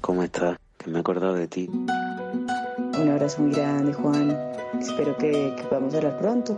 [0.00, 0.58] ¿Cómo estás?
[0.78, 1.68] Que me he acordado de ti.
[1.68, 4.36] Un abrazo muy grande, Juan.
[4.80, 6.56] Espero que, que podamos hablar pronto.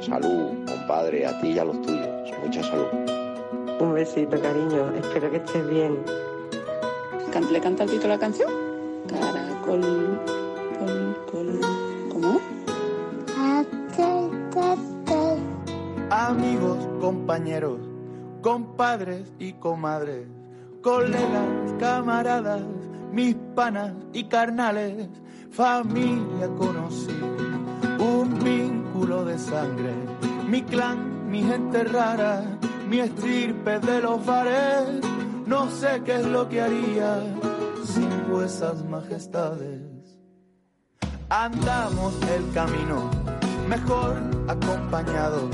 [0.00, 2.08] Salud, compadre, a ti y a los tuyos.
[2.44, 2.86] Mucha salud.
[3.80, 4.90] Un besito, cariño.
[4.96, 5.98] Espero que estés bien.
[7.50, 8.50] ¿Le canta el título la canción?
[9.08, 10.20] Caracol,
[10.78, 11.60] col, col.
[12.10, 12.40] ¿Cómo?
[16.10, 17.80] Amigos, compañeros,
[18.42, 20.26] compadres y comadres,
[20.82, 22.62] colegas, camaradas,
[23.12, 25.08] mis panas y carnales,
[25.50, 27.26] familia conocida,
[27.98, 29.92] un vínculo de sangre,
[30.48, 32.42] mi clan, mi gente rara,
[32.88, 35.00] mi estirpe de los bares,
[35.46, 37.22] no sé qué es lo que haría
[37.84, 39.82] sin vuesas majestades.
[41.28, 43.10] Andamos el camino
[43.68, 44.16] mejor
[44.48, 45.48] acompañado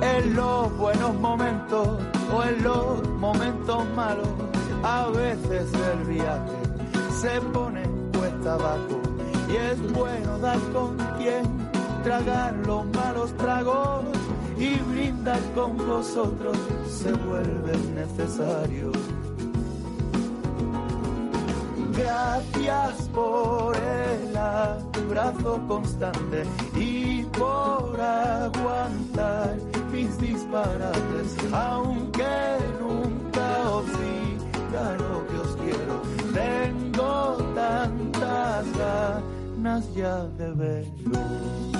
[0.00, 1.88] en los buenos momentos
[2.34, 4.28] o en los momentos malos.
[4.82, 6.63] A veces el viaje
[7.24, 9.00] se pone cuesta abajo
[9.48, 11.44] y es bueno dar con quien
[12.02, 14.04] tragar los malos tragos
[14.58, 18.94] y brindar con vosotros se vuelven necesarios.
[21.96, 26.42] Gracias por el abrazo constante
[26.76, 29.56] y por aguantar
[29.90, 31.93] mis disparates, aunque
[39.64, 41.73] ganas ya de veros.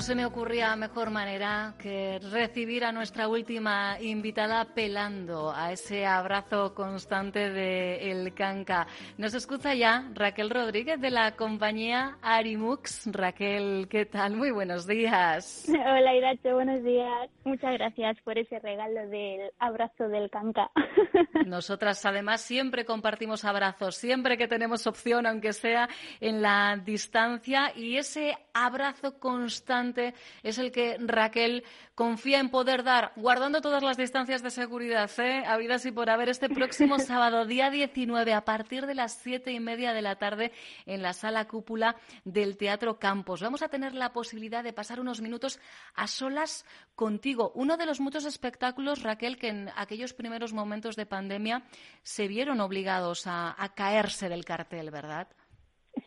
[0.00, 6.06] No se me ocurría mejor manera que recibir a nuestra última invitada pelando a ese
[6.06, 8.86] abrazo constante de El Canca.
[9.18, 13.10] Nos escucha ya Raquel Rodríguez de la compañía Arimux.
[13.12, 14.36] Raquel, ¿qué tal?
[14.36, 15.68] Muy buenos días.
[15.68, 17.28] Hola Iracho, buenos días.
[17.44, 20.70] Muchas gracias por ese regalo del abrazo del Canca.
[21.44, 25.90] Nosotras además siempre compartimos abrazos, siempre que tenemos opción, aunque sea
[26.20, 28.34] en la distancia, y ese
[28.64, 31.64] abrazo constante es el que Raquel
[31.94, 35.44] confía en poder dar, guardando todas las distancias de seguridad, ¿eh?
[35.46, 39.60] habidas y por haber, este próximo sábado, día 19, a partir de las siete y
[39.60, 40.52] media de la tarde,
[40.86, 43.42] en la sala cúpula del Teatro Campos.
[43.42, 45.60] Vamos a tener la posibilidad de pasar unos minutos
[45.94, 46.64] a solas
[46.94, 47.52] contigo.
[47.54, 51.62] Uno de los muchos espectáculos, Raquel, que en aquellos primeros momentos de pandemia
[52.02, 55.28] se vieron obligados a caerse del cartel, ¿verdad?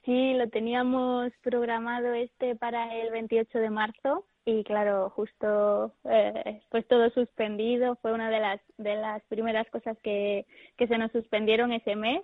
[0.05, 6.85] Sí, lo teníamos programado este para el 28 de marzo y claro, justo eh, pues
[6.87, 10.45] todo suspendido, fue una de las de las primeras cosas que,
[10.77, 12.21] se nos suspendieron ese mes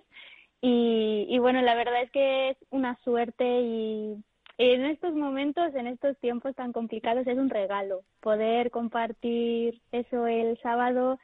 [0.60, 4.22] y, y bueno, la verdad es que es una suerte y
[4.62, 10.58] en estos momentos, en estos tiempos tan complicados, es un regalo poder compartir eso el
[10.60, 11.18] sábado.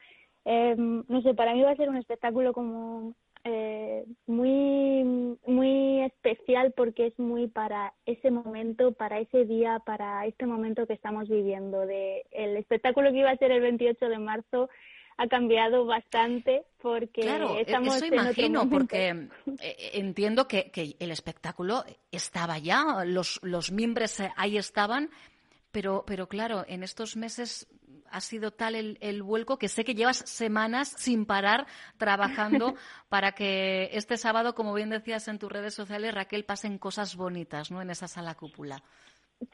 [0.46, 3.14] Eh, no sé, para mí va a ser un espectáculo como
[3.48, 5.04] eh, muy
[5.46, 10.94] muy especial porque es muy para ese momento, para ese día, para este momento que
[10.94, 11.86] estamos viviendo.
[11.86, 14.68] De el espectáculo que iba a ser el 28 de marzo
[15.16, 19.28] ha cambiado bastante porque claro, estamos eso imagino porque
[19.60, 25.08] eh, entiendo que, que, el espectáculo estaba ya, los los miembros ahí estaban,
[25.70, 27.68] pero pero claro, en estos meses
[28.16, 31.66] ha sido tal el, el, vuelco que sé que llevas semanas sin parar
[31.99, 32.75] trabajando
[33.10, 37.71] para que este sábado, como bien decías en tus redes sociales, Raquel, pasen cosas bonitas
[37.71, 37.82] ¿no?
[37.82, 38.82] en esa sala cúpula.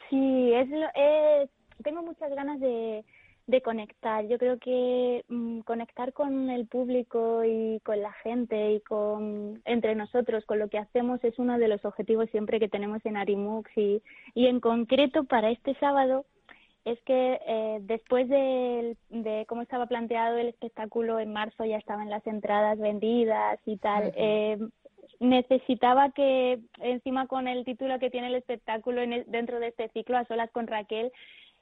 [0.09, 1.51] Sí, es, es
[1.83, 3.05] tengo muchas ganas de,
[3.49, 4.29] de conectar.
[4.29, 9.97] Yo creo que mmm, conectar con el público y con la gente y con entre
[9.97, 13.69] nosotros, con lo que hacemos, es uno de los objetivos siempre que tenemos en Arimux
[13.77, 14.03] y,
[14.35, 16.27] y en concreto para este sábado
[16.85, 22.11] es que eh, después de, de, cómo estaba planteado el espectáculo en marzo ya estaban
[22.11, 24.13] las entradas vendidas y tal.
[24.17, 24.59] eh,
[25.21, 29.89] necesitaba que encima con el título que tiene el espectáculo en el, dentro de este
[29.91, 31.13] ciclo a solas con Raquel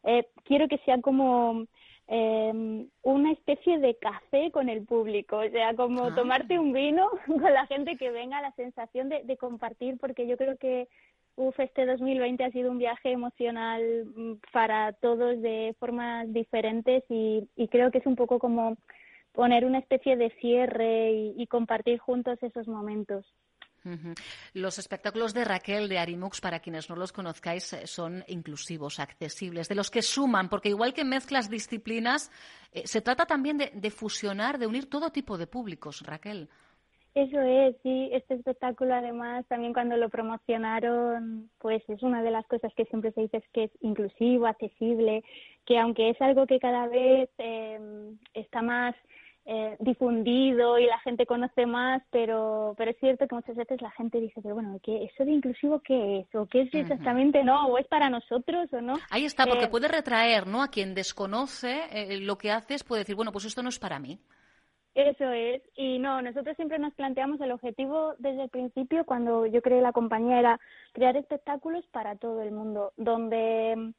[0.04, 1.66] eh, quiero que sea como
[2.08, 6.14] eh, una especie de café con el público, o sea, como ah.
[6.14, 10.37] tomarte un vino con la gente que venga, la sensación de, de compartir, porque yo
[10.37, 10.88] creo que
[11.40, 13.81] Uf, este 2020 ha sido un viaje emocional
[14.52, 18.76] para todos de formas diferentes y, creo que es un poco como
[19.32, 23.25] poner una especie de cierre y, compartir juntos esos momentos.
[24.52, 29.76] Los espectáculos de Raquel de Arimux, para quienes no los conozcáis, son inclusivos, accesibles, de
[29.76, 32.31] los que suman, porque igual que mezclas disciplinas,
[32.70, 36.50] eh, se trata también de fusionar, de unir todo tipo de públicos, Raquel.
[37.14, 42.46] Eso es, sí, este espectáculo además también cuando lo promocionaron, pues es una de las
[42.46, 45.24] cosas que siempre se dice es que es inclusivo, accesible,
[45.66, 47.80] que aunque es algo que cada vez eh,
[48.34, 48.94] está más
[49.46, 53.90] eh, difundido y la gente conoce más, pero, pero es cierto que muchas veces la
[53.90, 56.34] gente dice, pero bueno, ¿qué, ¿eso de inclusivo qué es?
[56.36, 57.42] ¿O qué es exactamente?
[57.42, 57.66] ¿No?
[57.66, 58.94] ¿O es para nosotros o no?
[59.10, 60.62] Ahí está, porque Eh, puede retraer, ¿no?
[60.62, 63.98] A quien desconoce eh, lo que haces, puede decir, bueno, pues esto no es para
[63.98, 64.20] mí.
[65.02, 65.62] Eso es.
[65.76, 69.93] Y no, nosotros siempre nos planteamos el objetivo desde el principio, cuando yo creé la
[69.93, 70.61] compañía, era
[70.93, 73.93] crear espectáculos para todo el mundo, donde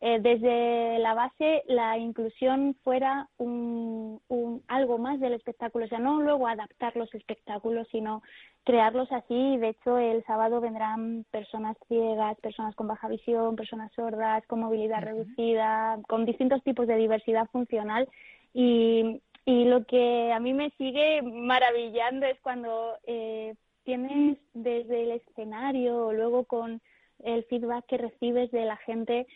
[0.00, 5.98] eh, desde la base la inclusión fuera un, un- algo más del espectáculo, o sea,
[6.00, 8.22] no luego adaptar los espectáculos, sino
[8.64, 9.56] crearlos así.
[9.58, 15.02] De hecho, el sábado vendrán personas ciegas, personas con baja visión, personas sordas, con movilidad
[15.02, 18.08] reducida, con distintos tipos de diversidad funcional
[18.54, 23.54] y, y lo que a mí me sigue maravillando es cuando eh,
[23.84, 26.80] tienes desde el escenario o luego con
[27.20, 29.26] el feedback que recibes de la gente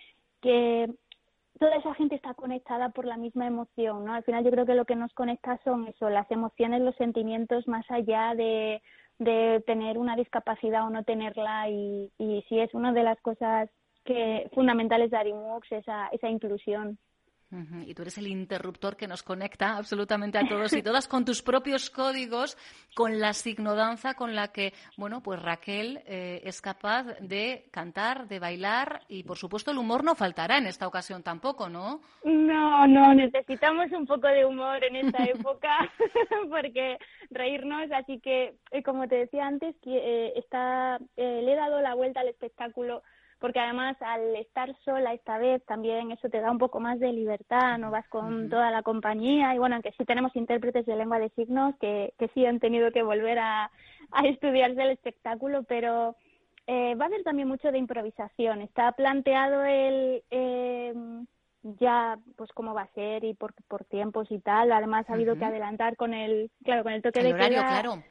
[0.41, 0.93] que
[1.59, 4.15] toda esa gente está conectada por la misma emoción, ¿no?
[4.15, 7.69] Al final yo creo que lo que nos conecta son eso, las emociones, los sentimientos
[7.69, 8.83] más allá de,
[9.19, 13.71] de tener una discapacidad o no tenerla y, y sí es una de las cosas
[14.05, 16.99] que fundamentales de Arimux, esa, esa inclusión.
[17.87, 21.43] Y tú eres el interruptor que nos conecta absolutamente a todos y todas con tus
[21.43, 22.57] propios códigos,
[22.95, 28.39] con la signodanza con la que, bueno, pues Raquel eh, es capaz de cantar, de
[28.39, 32.01] bailar y, por supuesto, el humor no faltará en esta ocasión tampoco, ¿no?
[32.25, 35.91] No, no, necesitamos un poco de humor en esta época
[36.51, 36.99] porque
[37.31, 41.81] reírnos, así que eh, como te decía antes, que, eh, está, eh, le he dado
[41.81, 43.03] la vuelta al espectáculo
[43.43, 47.13] porque además al estar sola esta vez también eso te da un poco más de
[47.13, 51.19] libertad, no vas con toda la compañía y bueno, aunque sí tenemos intérpretes de lengua
[51.19, 53.65] de signos que, que sí han tenido que volver a,
[54.13, 56.15] a estudiarse el espectáculo, pero
[56.69, 58.63] eh, va a haber también mucho de improvisación.
[58.63, 60.95] Está planteado el eh,
[61.63, 64.73] ya pues cómo va a ser y por, por tiempos y tal.
[64.73, 67.69] Además ha habido que adelantar con el claro con el toque El de horario, queda
[67.69, 68.03] claro.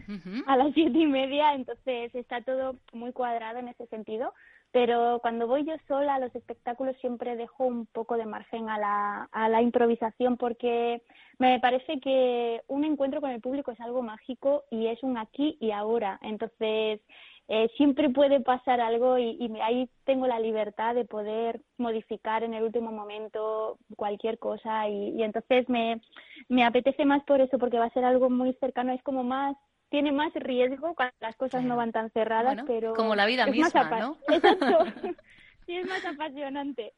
[0.48, 4.34] A las siete y media, entonces está todo muy cuadrado en ese sentido.
[4.72, 8.78] Pero cuando voy yo sola a los espectáculos siempre dejo un poco de margen a
[8.78, 11.02] la, a la improvisación porque
[11.40, 15.58] me parece que un encuentro con el público es algo mágico y es un aquí
[15.60, 16.20] y ahora.
[16.22, 17.02] Entonces
[17.50, 22.54] eh, siempre puede pasar algo y, y ahí tengo la libertad de poder modificar en
[22.54, 26.00] el último momento cualquier cosa y, y entonces me,
[26.48, 29.58] me apetece más por eso porque va a ser algo muy cercano, es como más
[29.92, 33.44] tiene más riesgo cuando las cosas no van tan cerradas, Bueno, pero como la vida
[33.44, 34.18] es misma, ¿no?
[34.30, 34.86] Exacto.
[35.66, 36.94] sí, es más apasionante.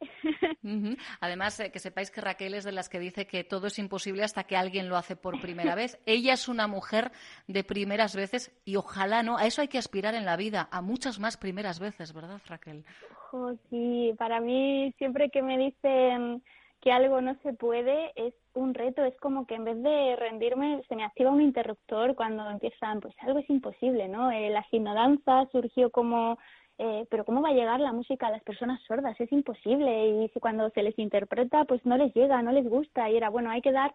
[1.20, 4.22] Además, eh, que sepáis que Raquel es de las que dice que todo es imposible
[4.22, 5.98] hasta que alguien lo hace por primera vez.
[6.06, 7.10] Ella es una mujer
[7.48, 9.38] de primeras veces y ojalá no.
[9.38, 12.84] A eso hay que aspirar en la vida, a muchas más primeras veces, ¿verdad, Raquel?
[13.30, 16.44] Jo, sí, para mí siempre que me dicen
[16.84, 20.82] que algo no se puede es un reto, es como que en vez de rendirme
[20.86, 24.30] se me activa un interruptor cuando empiezan, pues algo es imposible, ¿no?
[24.30, 26.38] Eh, la gimnodanza surgió como,
[26.76, 29.18] eh, pero ¿cómo va a llegar la música a las personas sordas?
[29.18, 33.08] Es imposible y si cuando se les interpreta pues no les llega, no les gusta
[33.08, 33.94] y era, bueno, hay que dar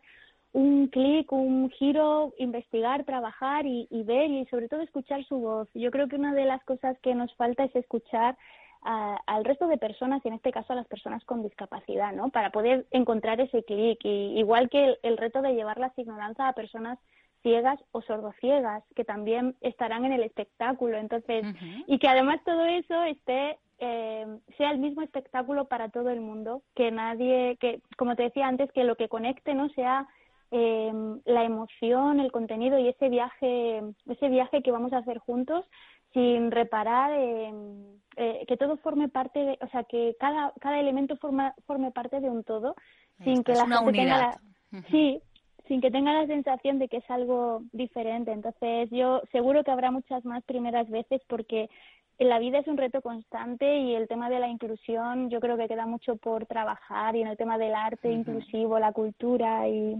[0.51, 5.69] un clic, un giro, investigar, trabajar y, y ver y sobre todo escuchar su voz.
[5.75, 8.35] Yo creo que una de las cosas que nos falta es escuchar
[8.81, 12.29] a- al resto de personas, y en este caso a las personas con discapacidad, ¿no?
[12.29, 13.99] Para poder encontrar ese clic.
[14.03, 16.97] Y igual que el, el reto de llevar la signodanza a personas
[17.41, 20.97] ciegas o sordociegas, que también estarán en el espectáculo.
[20.97, 21.45] Entonces,
[21.87, 26.63] y que además todo eso esté eh, sea el mismo espectáculo para todo el mundo,
[26.75, 30.05] que nadie, que como te decía antes, que lo que conecte no sea
[30.51, 30.91] eh,
[31.23, 35.63] la emoción, el contenido y ese viaje, ese viaje que vamos a hacer juntos,
[36.13, 37.53] sin reparar eh,
[38.17, 42.19] eh, que todo forme parte, de, o sea, que cada cada elemento forma forme parte
[42.19, 42.75] de un todo,
[43.23, 44.41] sin que la gente tenga la,
[44.89, 45.21] sí,
[45.67, 48.31] sin que tenga la sensación de que es algo diferente.
[48.31, 51.69] Entonces, yo seguro que habrá muchas más primeras veces porque
[52.17, 55.67] la vida es un reto constante y el tema de la inclusión yo creo que
[55.67, 59.95] queda mucho por trabajar y en el tema del arte inclusivo, la cultura y,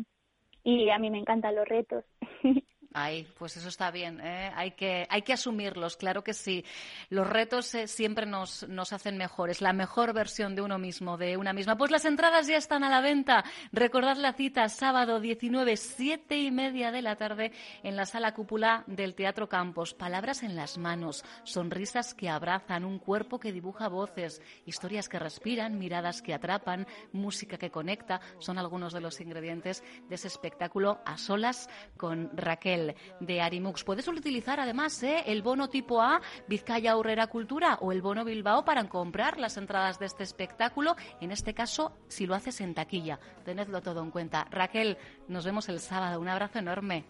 [0.64, 2.04] y a mí me encantan los retos.
[2.92, 4.52] Ay, pues eso está bien, ¿eh?
[4.56, 6.66] hay, que, hay que asumirlos, claro que sí.
[7.12, 11.38] Los retos eh, siempre nos, nos hacen mejores, la mejor versión de uno mismo, de
[11.38, 11.78] una misma.
[11.78, 13.44] Pues las entradas ya están a la venta.
[13.72, 17.52] Recordad la cita, sábado 19, siete y media de la tarde,
[17.84, 19.94] en la sala cúpula del Teatro Campos.
[19.94, 25.78] Palabras en las manos, sonrisas que abrazan, un cuerpo que dibuja voces, historias que respiran,
[25.78, 31.20] miradas que atrapan, música que conecta, son algunos de los ingredientes de ese espectáculo a
[31.20, 32.79] solas con Raquel.
[33.20, 33.84] De Arimux.
[33.84, 35.24] Puedes utilizar además ¿eh?
[35.28, 40.00] el bono tipo A Vizcaya Aurrera Cultura o el bono Bilbao para comprar las entradas
[40.00, 43.20] de este espectáculo, en este caso si lo haces en taquilla.
[43.46, 44.48] Tenedlo todo en cuenta.
[44.50, 46.20] Raquel, nos vemos el sábado.
[46.20, 47.06] Un abrazo enorme.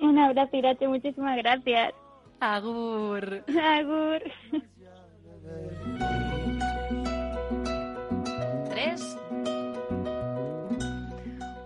[0.00, 0.88] Un abrazo, Irache.
[0.88, 1.94] Muchísimas gracias.
[2.40, 3.44] Agur.
[3.46, 4.22] Agur.
[8.70, 9.21] Tres.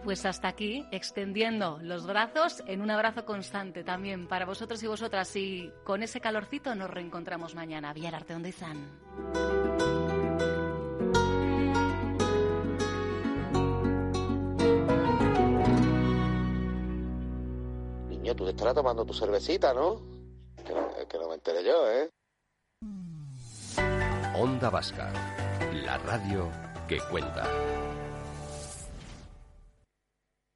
[0.06, 5.34] Pues hasta aquí, extendiendo los brazos en un abrazo constante también para vosotros y vosotras.
[5.34, 7.92] Y con ese calorcito nos reencontramos mañana.
[7.92, 8.76] Villararte donde izan.
[18.08, 20.00] Niño, tú te estarás tomando tu cervecita, ¿no?
[20.64, 22.10] Que no, que no me enteré yo, ¿eh?
[24.38, 25.12] Onda Vasca,
[25.84, 26.48] la radio
[26.86, 27.44] que cuenta.